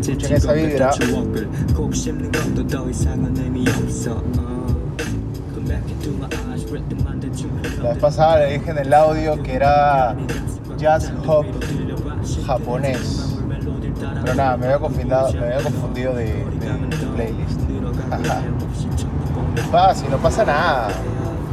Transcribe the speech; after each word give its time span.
Escuchen 0.00 0.32
esa 0.36 0.52
vibra. 0.52 0.90
La 7.82 7.88
vez 7.90 7.98
pasada 7.98 8.38
le 8.40 8.52
dije 8.58 8.70
en 8.70 8.78
el 8.78 8.92
audio 8.94 9.42
que 9.42 9.54
era 9.54 10.14
jazz 10.78 11.12
hop 11.26 11.46
japonés. 12.46 13.26
Pero 14.22 14.34
nada, 14.34 14.56
me 14.56 14.66
había 14.66 14.78
confundido, 14.78 15.32
me 15.32 15.38
había 15.46 15.62
confundido 15.62 16.14
de, 16.14 16.24
de 16.26 17.06
playlist. 17.14 17.60
Ajá. 18.10 18.42
Fácil, 19.70 20.10
no 20.10 20.18
pasa 20.18 20.44
nada. 20.44 20.88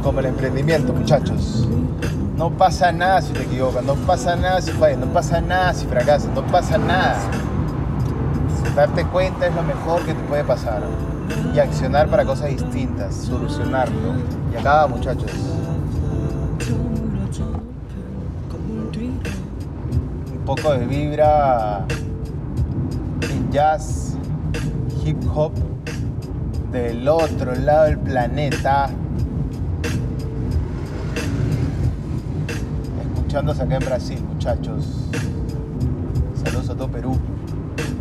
Como 0.02 0.20
el 0.20 0.26
emprendimiento, 0.26 0.92
muchachos. 0.92 1.68
No 2.36 2.50
pasa 2.50 2.92
nada 2.92 3.20
si 3.20 3.32
te 3.32 3.42
equivocas, 3.42 3.84
no 3.84 3.94
pasa 3.94 4.36
nada 4.36 4.60
si 4.60 4.70
fallas, 4.70 4.98
no 4.98 5.06
pasa 5.06 5.40
nada 5.40 5.74
si 5.74 5.86
fracasas, 5.86 6.30
no 6.34 6.42
pasa 6.46 6.78
nada. 6.78 7.16
Darte 8.76 9.04
cuenta 9.06 9.48
es 9.48 9.54
lo 9.54 9.62
mejor 9.62 10.02
que 10.02 10.14
te 10.14 10.22
puede 10.22 10.44
pasar. 10.44 10.82
Y 11.54 11.58
accionar 11.58 12.08
para 12.08 12.24
cosas 12.24 12.50
distintas, 12.50 13.14
solucionarlo. 13.14 14.14
Y 14.52 14.56
acá, 14.56 14.86
muchachos. 14.86 15.32
Un 20.32 20.44
poco 20.44 20.72
de 20.72 20.86
vibra 20.86 21.84
jazz, 23.50 24.14
hip 25.04 25.16
hop 25.34 25.52
del 26.70 27.08
otro 27.08 27.54
lado 27.54 27.84
del 27.84 27.98
planeta. 27.98 28.90
Escuchándose 33.28 33.62
acá 33.62 33.76
en 33.76 33.84
Brasil, 33.84 34.24
muchachos. 34.26 34.86
Saludos 36.42 36.70
a 36.70 36.74
todo 36.74 36.88
Perú. 36.88 37.14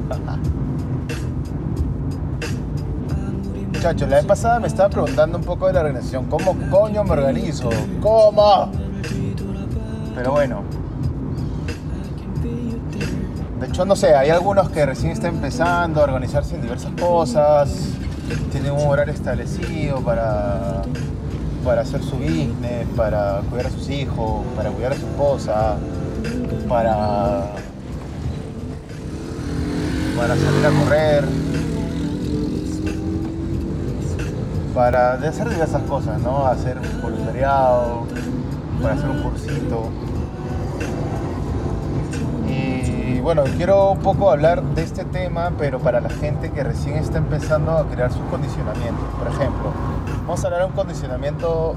Muchachos, 3.73 4.09
la 4.09 4.16
vez 4.16 4.25
pasada 4.25 4.61
me 4.61 4.67
estaba 4.67 4.88
preguntando 4.88 5.38
un 5.38 5.44
poco 5.44 5.67
de 5.67 5.73
la 5.73 5.81
organización. 5.81 6.28
¿Cómo 6.28 6.55
coño 6.72 7.03
me 7.03 7.11
organizo? 7.11 7.70
¿Cómo? 8.00 8.72
Pero 10.16 10.31
bueno. 10.31 10.64
De 13.59 13.67
hecho, 13.67 13.83
no 13.83 13.98
sé, 13.98 14.16
hay 14.16 14.30
algunos 14.30 14.70
que 14.70 14.86
recién 14.86 15.11
están 15.11 15.36
empezando 15.36 16.00
a 16.00 16.05
organizarse 16.05 16.55
en 16.55 16.61
diversas 16.61 16.94
cosas 16.94 17.98
tiene 18.53 18.72
un 18.72 18.88
horario 18.88 19.14
establecido 19.14 20.00
para, 20.00 20.83
para 21.68 21.82
hacer 21.82 22.02
su 22.02 22.16
business, 22.16 22.88
para 22.96 23.42
cuidar 23.50 23.68
a 23.68 23.70
sus 23.70 23.90
hijos, 23.90 24.46
para 24.56 24.72
cuidar 24.72 24.94
a 24.94 24.96
su 24.96 25.06
esposa, 25.06 25.76
para, 26.70 27.52
para 30.18 30.36
salir 30.38 30.66
a 30.66 30.70
correr, 30.70 31.26
para 34.73 35.14
hacer 35.16 35.50
diversas 35.50 35.82
cosas, 35.84 36.22
¿no? 36.22 36.48
Hacer 36.48 36.80
voluntariado, 37.02 38.08
para 38.82 38.94
hacer 38.94 39.10
un 39.10 39.23
cursito 39.23 39.90
bueno, 43.28 43.44
quiero 43.58 43.92
un 43.92 44.00
poco 44.00 44.31
hablar 44.31 44.64
de 44.64 44.83
este 44.83 45.03
tema, 45.03 45.52
pero 45.58 45.80
para 45.80 46.00
la 46.00 46.09
gente 46.09 46.50
que 46.50 46.64
recién 46.64 46.95
está 46.95 47.17
empezando 47.17 47.73
a 47.73 47.86
crear 47.86 48.09
sus 48.09 48.22
condicionamientos. 48.31 49.03
Por 49.20 49.28
ejemplo, 49.28 49.73
vamos 50.22 50.42
a 50.42 50.47
hablar 50.47 50.61
de 50.61 50.67
un 50.67 50.72
condicionamiento 50.72 51.75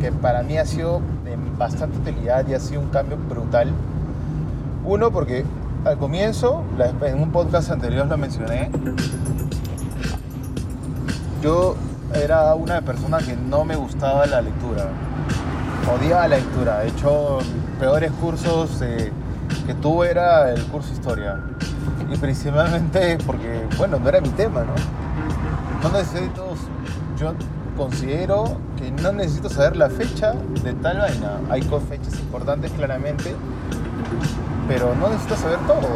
que 0.00 0.10
para 0.10 0.42
mí 0.42 0.56
ha 0.56 0.64
sido 0.64 1.02
de 1.22 1.36
bastante 1.58 1.98
utilidad 1.98 2.48
y 2.48 2.54
ha 2.54 2.60
sido 2.60 2.80
un 2.80 2.88
cambio 2.88 3.18
brutal. 3.28 3.72
Uno, 4.86 5.10
porque 5.10 5.44
al 5.84 5.98
comienzo, 5.98 6.64
en 7.02 7.20
un 7.20 7.30
podcast 7.30 7.70
anterior 7.70 8.06
lo 8.06 8.16
mencioné, 8.16 8.70
yo 11.42 11.76
era 12.14 12.54
una 12.54 12.80
persona 12.80 13.18
que 13.18 13.36
no 13.36 13.66
me 13.66 13.76
gustaba 13.76 14.24
la 14.24 14.40
lectura. 14.40 14.86
Odiaba 15.94 16.26
la 16.26 16.38
lectura. 16.38 16.84
He 16.84 16.88
hecho 16.88 17.40
peores 17.78 18.12
cursos 18.12 18.80
que 19.66 19.74
tuve 19.74 20.10
era 20.10 20.52
el 20.52 20.62
curso 20.66 20.92
historia. 20.92 21.40
Y 22.10 22.16
principalmente 22.16 23.18
porque, 23.26 23.66
bueno, 23.76 23.98
no 23.98 24.08
era 24.08 24.20
mi 24.20 24.28
tema, 24.30 24.62
¿no? 24.62 24.74
No 25.82 25.96
necesito, 25.96 26.54
yo 27.18 27.34
considero 27.76 28.58
que 28.76 28.90
no 28.90 29.12
necesito 29.12 29.48
saber 29.48 29.76
la 29.76 29.90
fecha 29.90 30.32
de 30.62 30.72
tal 30.74 30.98
vaina. 30.98 31.40
Hay 31.50 31.62
fechas 31.62 32.18
importantes 32.20 32.70
claramente, 32.72 33.34
pero 34.68 34.94
no 34.94 35.08
necesito 35.08 35.36
saber 35.36 35.58
todo. 35.66 35.88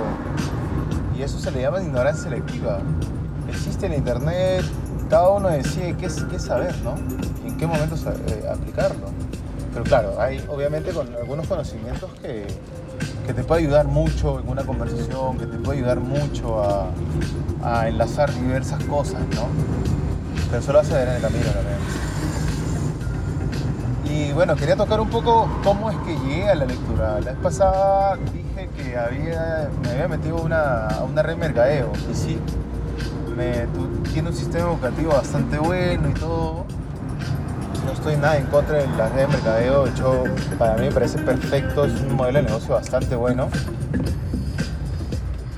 Y 1.16 1.22
eso 1.22 1.38
se 1.38 1.50
le 1.50 1.62
llama 1.62 1.82
ignorancia 1.82 2.24
selectiva. 2.24 2.80
Existe 3.48 3.86
en 3.86 3.94
internet, 3.94 4.64
cada 5.08 5.30
uno 5.30 5.48
decide 5.48 5.96
qué, 5.96 6.08
qué 6.30 6.38
saber, 6.38 6.74
¿no? 6.82 6.94
Y 7.44 7.48
en 7.48 7.56
qué 7.56 7.66
momento 7.66 7.94
eh, 7.96 8.48
aplicarlo. 8.50 9.06
Pero 9.72 9.84
claro, 9.84 10.20
hay 10.20 10.44
obviamente 10.48 10.90
con 10.92 11.14
algunos 11.14 11.46
conocimientos 11.46 12.10
que, 12.22 12.46
que 13.30 13.34
te 13.34 13.44
puede 13.44 13.60
ayudar 13.60 13.86
mucho 13.86 14.40
en 14.40 14.48
una 14.48 14.64
conversación, 14.64 15.38
que 15.38 15.46
te 15.46 15.56
puede 15.56 15.78
ayudar 15.78 16.00
mucho 16.00 16.60
a, 16.64 17.86
enlazar 17.86 18.34
diversas 18.34 18.82
cosas, 18.84 19.20
¿no? 19.36 19.46
Pero 20.48 20.60
eso 20.60 20.72
lo 20.72 20.78
vas 20.78 20.90
a 20.90 20.94
ver 20.94 21.08
en 21.10 21.14
el 21.14 21.22
camino 21.22 21.44
también. 21.44 21.78
Y 24.04 24.32
bueno, 24.32 24.56
quería 24.56 24.74
tocar 24.74 25.00
un 25.00 25.08
poco 25.10 25.48
cómo 25.62 25.92
es 25.92 25.96
que 25.98 26.18
llegué 26.18 26.48
a 26.48 26.56
la 26.56 26.64
lectura. 26.64 27.20
La 27.20 27.30
vez 27.30 27.40
pasada 27.40 28.16
dije 28.16 28.68
que 28.76 28.98
había, 28.98 29.70
me 29.80 29.90
había 29.90 30.08
metido 30.08 30.42
una, 30.42 30.88
a 30.88 31.04
una 31.04 31.22
red 31.22 31.36
mercadeo. 31.36 31.92
Y 32.10 32.14
sí, 32.16 32.36
me, 33.36 33.68
tiene 34.12 34.30
un 34.30 34.34
sistema 34.34 34.70
educativo 34.70 35.12
bastante 35.12 35.56
bueno 35.56 36.08
y 36.08 36.14
todo 36.14 36.64
no 37.84 37.92
estoy 37.92 38.16
nada 38.16 38.36
en 38.36 38.46
contra 38.46 38.78
de 38.78 38.86
las 38.96 39.12
redes 39.12 39.28
de 39.28 39.36
mercadeo, 39.36 39.84
de 39.84 39.90
hecho 39.90 40.24
para 40.58 40.74
mí 40.74 40.86
me 40.86 40.92
parece 40.92 41.18
perfecto, 41.18 41.84
es 41.84 42.00
un 42.00 42.14
modelo 42.14 42.38
de 42.38 42.44
negocio 42.46 42.74
bastante 42.74 43.14
bueno. 43.16 43.48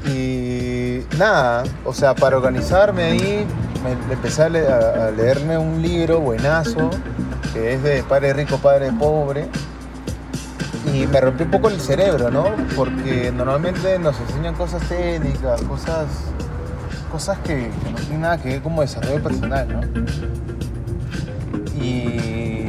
Y 0.06 1.00
nada, 1.18 1.64
o 1.84 1.92
sea, 1.92 2.14
para 2.14 2.36
organizarme 2.36 3.04
ahí, 3.04 3.46
me, 3.82 3.92
empecé 4.12 4.42
a, 4.42 4.48
leerme 4.48 5.56
un 5.58 5.80
libro 5.80 6.20
buenazo, 6.20 6.90
que 7.52 7.74
es 7.74 7.82
de 7.82 8.02
Padre 8.02 8.32
Rico, 8.32 8.58
Padre 8.58 8.92
Pobre, 8.92 9.48
y 10.92 11.06
me 11.06 11.20
rompió 11.20 11.46
un 11.46 11.52
poco 11.52 11.68
el 11.68 11.80
cerebro, 11.80 12.30
¿no? 12.30 12.46
Porque 12.76 13.32
normalmente 13.32 13.98
nos 13.98 14.18
enseñan 14.20 14.54
cosas 14.54 14.82
técnicas, 14.88 15.62
cosas, 15.62 16.06
cosas 17.10 17.38
que, 17.38 17.70
que 17.84 17.90
no 17.90 17.98
tienen 17.98 18.20
nada 18.22 18.38
que 18.38 18.48
ver 18.48 18.62
como 18.62 18.82
desarrollo 18.82 19.22
personal, 19.22 19.68
¿no? 19.68 20.51
Y, 21.82 22.62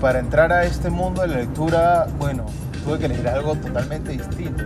para 0.00 0.18
entrar 0.18 0.50
a 0.50 0.64
este 0.64 0.88
mundo 0.88 1.20
de 1.20 1.28
la 1.28 1.36
lectura, 1.36 2.06
bueno, 2.18 2.46
tuve 2.84 2.98
que 2.98 3.08
leer 3.08 3.28
algo 3.28 3.54
totalmente 3.56 4.12
distinto. 4.12 4.62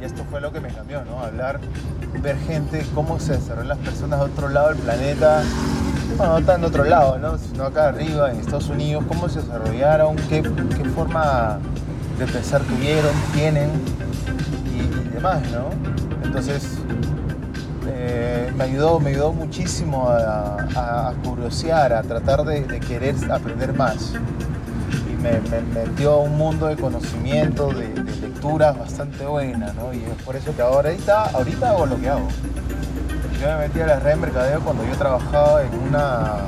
Y, 0.00 0.04
esto 0.04 0.24
fue 0.30 0.40
lo 0.40 0.50
que 0.50 0.60
me 0.60 0.68
cambió, 0.68 1.04
¿no? 1.04 1.20
Hablar, 1.20 1.60
ver 2.22 2.38
gente, 2.46 2.86
cómo 2.94 3.20
se 3.20 3.34
desarrollan 3.34 3.68
las 3.68 3.78
personas 3.78 4.20
de 4.20 4.24
otro 4.24 4.48
lado 4.48 4.68
del 4.68 4.78
planeta. 4.78 5.42
Bueno, 6.16 6.40
no 6.40 6.46
tan 6.46 6.62
de 6.62 6.68
otro 6.68 6.84
lado, 6.84 7.18
¿no? 7.18 7.36
Sino 7.36 7.64
acá 7.64 7.88
arriba, 7.88 8.30
en 8.30 8.38
Estados 8.40 8.70
Unidos, 8.70 9.04
cómo 9.06 9.28
se 9.28 9.40
desarrollaron, 9.42 10.16
qué, 10.30 10.42
qué 10.42 10.84
forma 10.88 11.58
de 12.18 12.26
pensar 12.26 12.62
tuvieron, 12.62 13.12
tienen 13.34 13.68
y, 14.74 15.08
y 15.08 15.10
demás, 15.10 15.42
¿no? 15.52 15.68
Entonces, 16.24 16.78
eh, 17.92 18.52
me, 18.56 18.64
ayudó, 18.64 19.00
me 19.00 19.10
ayudó 19.10 19.32
muchísimo 19.32 20.08
a, 20.08 21.12
curiosear, 21.24 21.92
a 21.92 22.02
tratar 22.02 22.44
de, 22.44 22.80
querer 22.80 23.14
aprender 23.30 23.74
más. 23.74 24.12
Y 25.10 25.16
me, 25.20 25.40
metió 25.74 26.12
a 26.12 26.20
un 26.20 26.36
mundo 26.36 26.66
de 26.66 26.76
conocimiento, 26.76 27.72
de, 27.72 27.88
lecturas 28.20 28.78
bastante 28.78 29.24
buena, 29.26 29.72
¿no? 29.72 29.92
Y 29.92 30.04
es 30.04 30.22
por 30.24 30.36
eso 30.36 30.54
que 30.54 30.62
ahorita, 30.62 31.30
ahorita 31.30 31.70
hago 31.70 31.86
lo 31.86 32.00
que 32.00 32.08
hago. 32.08 32.28
Yo 33.40 33.46
me 33.48 33.58
metí 33.58 33.80
a 33.80 33.86
la 33.86 33.98
red 33.98 34.10
de 34.10 34.16
mercadeo 34.16 34.60
cuando 34.60 34.84
yo 34.84 34.94
trabajaba 34.96 35.62
en 35.62 35.74
una, 35.88 36.38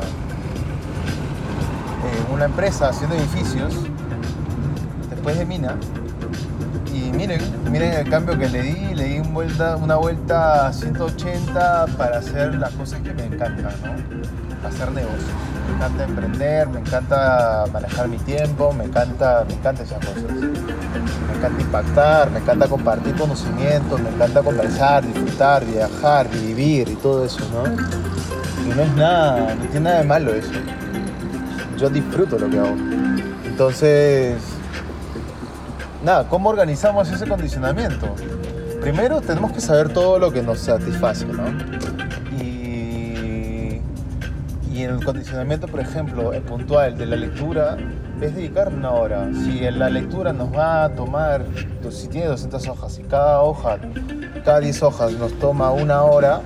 en 2.29 2.35
una 2.35 2.45
empresa 2.45 2.91
haciendo 2.91 3.17
edificios, 3.17 3.75
después 5.11 5.39
de 5.39 5.47
Mina, 5.47 5.77
y 6.93 7.11
miren, 7.13 7.41
miren 7.71 7.95
el 7.95 8.09
cambio 8.09 8.39
que 8.39 8.49
le 8.49 8.63
di, 8.63 8.95
le 8.95 9.05
di 9.05 9.19
una 9.19 9.97
vuelta, 9.97 10.67
a 10.67 10.73
180 10.73 11.87
para 11.97 12.19
hacer 12.19 12.55
las 12.57 12.71
cosas 12.73 13.01
que 13.01 13.15
me 13.15 13.25
encantan, 13.25 13.75
¿no? 13.83 14.69
Hacer 14.69 14.93
negocios. 14.93 15.31
Me 15.67 15.75
encanta 15.77 16.05
emprender, 16.05 16.69
me 16.69 16.81
encanta 16.81 17.65
manejar 17.73 18.09
mi 18.09 18.19
tiempo, 18.19 18.73
me 18.73 18.85
encanta, 18.85 19.45
me 19.49 19.55
encanta 19.55 19.83
esas 19.83 19.99
cosas. 20.05 20.23
Me 20.25 21.39
encanta 21.39 21.63
impactar, 21.63 22.31
me 22.31 22.39
encanta 22.41 22.69
compartir 22.69 23.15
conocimientos, 23.17 24.01
me 24.01 24.11
encanta 24.11 24.43
conversar, 24.43 25.07
disfrutar, 25.07 25.65
viajar, 25.65 26.29
vivir 26.29 26.89
y 26.89 26.95
todo 26.97 27.25
eso, 27.25 27.41
¿no? 27.53 27.65
Y 28.65 28.75
no 28.75 28.83
es 28.83 28.95
nada, 28.95 29.55
no 29.55 29.63
tiene 29.63 29.81
nada 29.81 29.99
de 29.99 30.05
malo 30.05 30.35
eso. 30.35 30.53
Yo 31.79 31.89
disfruto 31.89 32.39
lo 32.39 32.51
que 32.51 32.59
hago. 32.59 32.77
Entonces, 33.45 34.37
nada, 36.03 36.29
¿cómo 36.29 36.49
organizamos 36.49 37.11
ese 37.11 37.27
condicionamiento? 37.27 38.15
Primero 38.81 39.21
tenemos 39.21 39.53
que 39.53 39.61
saber 39.61 39.93
todo 39.93 40.19
lo 40.19 40.33
que 40.33 40.43
nos 40.43 40.59
satisface, 40.59 41.27
¿no? 41.27 41.45
Y, 42.43 43.81
y 44.73 44.83
en 44.83 44.91
el 44.91 45.05
condicionamiento, 45.05 45.69
por 45.69 45.81
ejemplo, 45.81 46.33
el 46.33 46.43
puntual 46.43 46.99
de 46.99 47.07
la 47.07 47.17
lectura 47.17 47.77
es 48.21 48.35
dedicar 48.35 48.69
una 48.69 48.91
hora. 48.91 49.29
Si 49.33 49.65
en 49.65 49.79
la 49.79 49.89
lectura 49.89 50.33
nos 50.33 50.53
va 50.53 50.85
a 50.85 50.89
tomar, 50.95 51.45
si 51.91 52.09
tiene 52.09 52.27
200 52.27 52.69
hojas 52.69 52.99
y 52.99 53.03
cada 53.03 53.41
hoja, 53.43 53.79
cada 54.45 54.61
10 54.61 54.83
hojas 54.83 55.13
nos 55.13 55.33
toma 55.39 55.71
una 55.71 56.03
hora, 56.03 56.41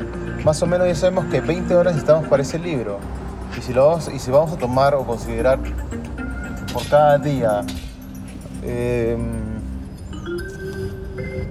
más 0.44 0.62
o 0.62 0.66
menos 0.66 0.86
ya 0.86 0.94
sabemos 0.94 1.26
que 1.26 1.40
20 1.40 1.74
horas 1.74 1.94
necesitamos 1.94 2.28
para 2.28 2.42
ese 2.42 2.58
libro. 2.58 2.98
Y 3.56 3.62
si, 3.62 3.72
lo 3.72 3.98
y 4.14 4.18
si 4.18 4.30
vamos 4.30 4.52
a 4.52 4.56
tomar 4.56 4.94
o 4.94 5.04
considerar 5.04 5.58
por 6.72 6.86
cada 6.88 7.16
día 7.16 7.62
eh, 8.66 9.16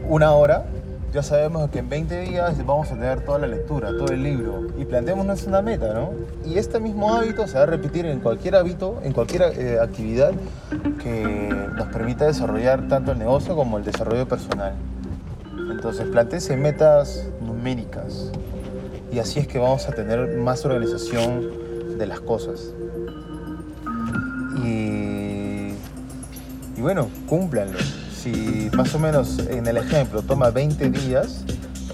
una 0.07 0.33
hora, 0.33 0.65
ya 1.13 1.23
sabemos 1.23 1.69
que 1.69 1.79
en 1.79 1.87
20 1.87 2.19
días 2.21 2.57
vamos 2.65 2.91
a 2.91 2.95
tener 2.95 3.21
toda 3.21 3.39
la 3.39 3.47
lectura, 3.47 3.87
todo 3.97 4.09
el 4.09 4.21
libro. 4.21 4.67
Y 4.77 4.83
planteémonos 4.83 5.47
una 5.47 5.61
meta, 5.61 5.93
¿no? 5.93 6.11
Y 6.45 6.57
este 6.57 6.79
mismo 6.79 7.13
hábito 7.13 7.47
se 7.47 7.57
va 7.57 7.63
a 7.63 7.67
repetir 7.67 8.05
en 8.05 8.19
cualquier 8.19 8.55
hábito, 8.57 8.99
en 9.01 9.13
cualquier 9.13 9.43
eh, 9.43 9.79
actividad 9.79 10.33
que 11.01 11.23
nos 11.75 11.87
permita 11.87 12.25
desarrollar 12.25 12.89
tanto 12.89 13.13
el 13.13 13.19
negocio 13.19 13.55
como 13.55 13.77
el 13.77 13.85
desarrollo 13.85 14.27
personal. 14.27 14.73
Entonces, 15.71 16.05
planteese 16.07 16.57
metas 16.57 17.29
numéricas. 17.41 18.31
Y 19.11 19.19
así 19.19 19.39
es 19.39 19.47
que 19.47 19.57
vamos 19.57 19.87
a 19.87 19.93
tener 19.93 20.37
más 20.37 20.65
organización 20.65 21.97
de 21.97 22.05
las 22.07 22.19
cosas. 22.19 22.73
Y, 24.63 24.94
y 26.75 26.81
bueno, 26.81 27.09
cúmplanlo 27.27 27.77
si 28.25 28.71
más 28.73 28.95
o 28.95 28.99
menos 28.99 29.37
en 29.37 29.67
el 29.67 29.77
ejemplo 29.77 30.23
toma 30.23 30.49
20 30.49 30.89
días, 30.89 31.41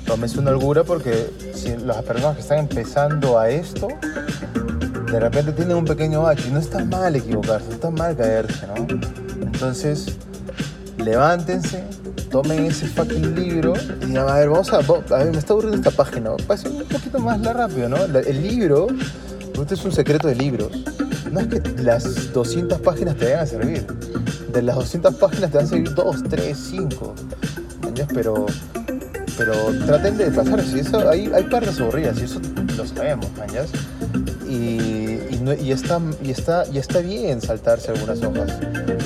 tómese 0.06 0.39
una 0.39 0.51
holgura 0.51 0.86
porque 0.86 1.30
si 1.54 1.75
las 1.75 2.04
personas 2.04 2.38
que 2.38 2.42
están 2.42 2.60
empezando 2.60 3.38
a 3.38 3.50
esto, 3.50 3.89
de 5.12 5.19
repente 5.19 5.51
tienen 5.51 5.75
un 5.75 5.83
pequeño 5.83 6.22
bache. 6.22 6.50
No 6.50 6.60
está 6.60 6.86
mal 6.86 7.18
equivocarse, 7.18 7.68
no 7.68 7.74
está 7.74 7.92
mal 7.92 8.16
caerse, 8.16 8.66
¿no? 8.68 8.88
Entonces, 9.42 10.16
levántense, 10.98 11.84
tomen 12.31 12.63
ese 12.66 12.88
fucking 12.88 13.36
libro 13.36 13.74
y 14.01 14.06
digan, 14.06 14.30
a 14.30 14.36
ver, 14.36 14.50
vamos 14.50 14.72
a, 14.72 14.77
a 14.77 15.18
ver, 15.18 15.31
me 15.34 15.38
está 15.38 15.51
aburriendo 15.51 15.77
esta 15.80 15.92
página, 15.92 16.31
ser 16.56 16.72
un 16.72 16.86
poquito 16.86 17.19
más 17.19 17.42
la 17.42 17.51
rápido, 17.51 17.89
¿no? 17.89 17.98
El 17.98 18.42
libro, 18.42 18.88
este 19.60 19.74
es 19.74 19.84
un 19.84 19.92
secreto 19.92 20.30
de 20.30 20.36
libros. 20.36 20.72
No 21.30 21.42
es 21.42 21.48
que 21.48 21.60
las 21.84 22.31
200 22.31 22.80
páginas 22.80 23.18
te 23.18 23.25
vayan 23.25 23.39
a 23.42 23.45
servir 23.45 23.86
de 24.51 24.62
las 24.62 24.75
200 24.75 25.15
páginas 25.15 25.51
te 25.51 25.57
van 25.57 25.65
a 25.65 25.69
seguir 25.69 25.94
2, 25.94 26.24
3, 26.30 26.57
5. 26.57 27.15
Pero, 28.13 28.45
pero 29.38 29.53
traten 29.86 30.18
de 30.18 30.31
pasar. 30.31 30.59
Eso, 30.59 31.09
hay, 31.09 31.31
hay 31.33 31.44
partes 31.44 31.80
aburridas 31.80 32.19
y 32.19 32.24
eso 32.24 32.39
lo 32.77 32.86
sabemos. 32.86 33.27
Y, 34.48 34.80
y, 35.62 35.71
está, 35.71 36.01
y, 36.21 36.31
está, 36.31 36.65
y 36.71 36.77
está 36.77 37.00
bien 37.00 37.42
saltarse 37.42 37.92
algunas 37.92 38.21
hojas. 38.21 38.51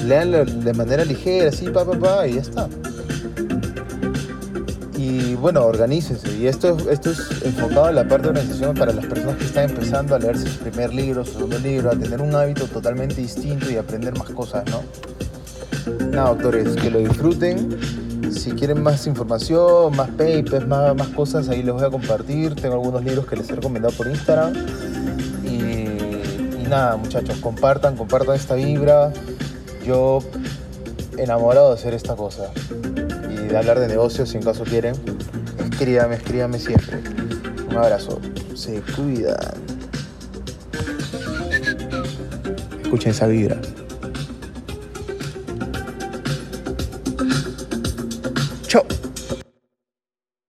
Leanlo 0.06 0.46
de 0.46 0.74
manera 0.74 1.06
ligera, 1.06 1.50
así, 1.50 1.70
pa, 1.70 1.86
pa, 1.86 1.98
pa, 1.98 2.28
y 2.28 2.36
ya 2.36 2.42
está. 2.42 2.68
Y 4.98 5.36
bueno, 5.36 5.64
organícense. 5.64 6.36
Y 6.36 6.48
esto, 6.48 6.78
esto 6.90 7.12
es 7.12 7.20
enfocado 7.44 7.86
a 7.86 7.92
la 7.92 8.08
parte 8.08 8.24
de 8.24 8.30
organización 8.30 8.76
para 8.76 8.92
las 8.92 9.06
personas 9.06 9.38
que 9.38 9.46
están 9.46 9.70
empezando 9.70 10.16
a 10.16 10.20
leerse 10.20 10.48
su 10.50 10.60
primer 10.60 10.94
libro, 10.94 11.24
su 11.24 11.34
segundo 11.34 11.60
libro, 11.60 11.92
a 11.92 11.96
tener 11.96 12.22
un 12.22 12.34
hábito 12.34 12.66
totalmente 12.66 13.16
distinto 13.16 13.70
y 13.70 13.78
aprender 13.78 14.18
más 14.18 14.30
cosas, 14.32 14.64
¿no? 14.72 14.82
Nada, 16.12 16.30
doctores, 16.30 16.76
que 16.76 16.90
lo 16.90 17.00
disfruten. 17.00 17.78
Si 18.32 18.52
quieren 18.52 18.82
más 18.82 19.06
información, 19.08 19.96
más 19.96 20.10
papers, 20.10 20.68
más, 20.68 20.96
más 20.96 21.08
cosas, 21.10 21.48
ahí 21.50 21.62
les 21.62 21.74
voy 21.74 21.84
a 21.84 21.90
compartir. 21.90 22.56
Tengo 22.56 22.76
algunos 22.76 23.04
libros 23.04 23.26
que 23.28 23.36
les 23.36 23.50
he 23.50 23.56
recomendado 23.56 23.94
por 23.96 24.08
Instagram. 24.08 24.54
Y, 25.44 26.68
nada, 26.68 26.98
muchachos, 26.98 27.38
compartan, 27.40 27.96
compartan 27.96 28.36
esta 28.36 28.56
vibra. 28.56 29.14
Yo 29.86 30.20
enamorado 31.18 31.70
de 31.70 31.76
hacer 31.76 31.94
esta 31.94 32.16
cosa 32.16 32.52
y 33.30 33.48
de 33.48 33.58
hablar 33.58 33.80
de 33.80 33.88
negocios 33.88 34.30
si 34.30 34.38
en 34.38 34.44
caso 34.44 34.64
quieren. 34.64 34.96
Escríbame, 35.72 36.16
escríbame 36.16 36.60
siempre. 36.60 36.98
Un 37.70 37.78
abrazo. 37.78 38.20
Se 38.56 38.82
cuidan. 38.82 39.38
Escuchen 42.84 43.12
esa 43.12 43.28
vibra. 43.28 43.60